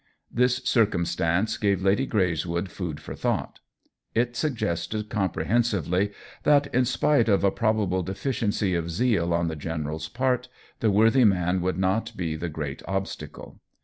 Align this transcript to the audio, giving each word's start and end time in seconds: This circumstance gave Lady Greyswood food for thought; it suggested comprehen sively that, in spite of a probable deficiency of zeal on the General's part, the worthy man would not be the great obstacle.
This 0.31 0.63
circumstance 0.63 1.57
gave 1.59 1.83
Lady 1.83 2.07
Greyswood 2.07 2.69
food 2.69 2.99
for 2.99 3.13
thought; 3.13 3.59
it 4.15 4.35
suggested 4.35 5.11
comprehen 5.11 5.61
sively 5.63 6.11
that, 6.41 6.65
in 6.73 6.85
spite 6.85 7.29
of 7.29 7.43
a 7.43 7.51
probable 7.51 8.01
deficiency 8.01 8.73
of 8.73 8.89
zeal 8.89 9.31
on 9.31 9.47
the 9.47 9.55
General's 9.55 10.09
part, 10.09 10.47
the 10.79 10.89
worthy 10.89 11.23
man 11.23 11.61
would 11.61 11.77
not 11.77 12.17
be 12.17 12.35
the 12.35 12.49
great 12.49 12.81
obstacle. 12.87 13.59